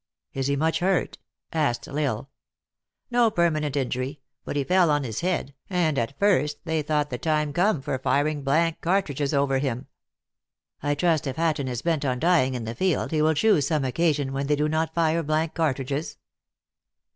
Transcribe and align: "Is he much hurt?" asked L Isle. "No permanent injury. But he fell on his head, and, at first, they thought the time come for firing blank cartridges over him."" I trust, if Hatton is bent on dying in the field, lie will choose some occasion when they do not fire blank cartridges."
"Is 0.33 0.47
he 0.47 0.55
much 0.55 0.79
hurt?" 0.79 1.19
asked 1.53 1.87
L 1.87 1.99
Isle. 1.99 2.29
"No 3.11 3.29
permanent 3.29 3.75
injury. 3.77 4.19
But 4.43 4.55
he 4.55 4.63
fell 4.63 4.89
on 4.89 5.03
his 5.03 5.19
head, 5.19 5.53
and, 5.69 5.99
at 5.99 6.17
first, 6.17 6.57
they 6.65 6.81
thought 6.81 7.11
the 7.11 7.19
time 7.19 7.53
come 7.53 7.83
for 7.83 7.99
firing 7.99 8.41
blank 8.41 8.81
cartridges 8.81 9.31
over 9.31 9.59
him."" 9.59 9.85
I 10.81 10.95
trust, 10.95 11.27
if 11.27 11.35
Hatton 11.35 11.67
is 11.67 11.83
bent 11.83 12.03
on 12.03 12.17
dying 12.17 12.55
in 12.55 12.63
the 12.65 12.73
field, 12.73 13.11
lie 13.11 13.21
will 13.21 13.35
choose 13.35 13.67
some 13.67 13.85
occasion 13.85 14.33
when 14.33 14.47
they 14.47 14.55
do 14.55 14.67
not 14.67 14.95
fire 14.95 15.21
blank 15.21 15.53
cartridges." 15.53 16.17